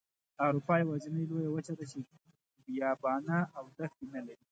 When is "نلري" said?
4.13-4.45